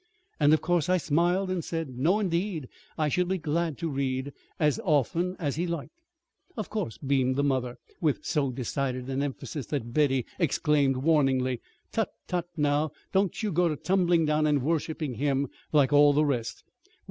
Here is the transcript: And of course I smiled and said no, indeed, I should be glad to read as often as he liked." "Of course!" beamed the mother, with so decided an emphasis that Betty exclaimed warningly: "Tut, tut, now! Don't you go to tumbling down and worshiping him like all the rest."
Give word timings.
And 0.39 0.51
of 0.51 0.61
course 0.61 0.89
I 0.89 0.97
smiled 0.97 1.51
and 1.51 1.63
said 1.63 1.89
no, 1.95 2.19
indeed, 2.19 2.67
I 2.97 3.07
should 3.07 3.27
be 3.27 3.37
glad 3.37 3.77
to 3.77 3.87
read 3.87 4.33
as 4.59 4.79
often 4.83 5.35
as 5.37 5.57
he 5.57 5.67
liked." 5.67 6.01
"Of 6.57 6.71
course!" 6.71 6.97
beamed 6.97 7.35
the 7.35 7.43
mother, 7.43 7.77
with 8.01 8.25
so 8.25 8.49
decided 8.51 9.07
an 9.11 9.21
emphasis 9.21 9.67
that 9.67 9.93
Betty 9.93 10.25
exclaimed 10.39 10.97
warningly: 10.97 11.61
"Tut, 11.91 12.09
tut, 12.27 12.47
now! 12.57 12.89
Don't 13.13 13.43
you 13.43 13.51
go 13.51 13.67
to 13.69 13.75
tumbling 13.75 14.25
down 14.25 14.47
and 14.47 14.63
worshiping 14.63 15.13
him 15.17 15.49
like 15.71 15.93
all 15.93 16.13
the 16.13 16.25
rest." 16.25 16.63